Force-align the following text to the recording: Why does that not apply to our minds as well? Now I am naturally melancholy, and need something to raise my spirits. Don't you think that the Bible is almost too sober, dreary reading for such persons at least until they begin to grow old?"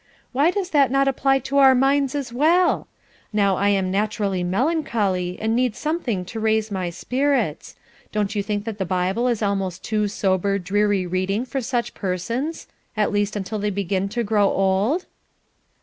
Why 0.31 0.49
does 0.49 0.71
that 0.71 0.89
not 0.89 1.07
apply 1.07 1.37
to 1.45 1.59
our 1.59 1.75
minds 1.75 2.15
as 2.15 2.33
well? 2.33 2.87
Now 3.31 3.55
I 3.55 3.69
am 3.69 3.91
naturally 3.91 4.43
melancholy, 4.43 5.37
and 5.39 5.55
need 5.55 5.75
something 5.75 6.25
to 6.25 6.39
raise 6.39 6.71
my 6.71 6.89
spirits. 6.89 7.75
Don't 8.11 8.33
you 8.33 8.41
think 8.41 8.65
that 8.65 8.79
the 8.79 8.83
Bible 8.85 9.27
is 9.27 9.43
almost 9.43 9.83
too 9.83 10.07
sober, 10.07 10.57
dreary 10.57 11.05
reading 11.05 11.45
for 11.45 11.61
such 11.61 11.93
persons 11.93 12.65
at 12.97 13.11
least 13.11 13.35
until 13.35 13.59
they 13.59 13.69
begin 13.69 14.09
to 14.09 14.23
grow 14.23 14.49
old?" 14.51 15.05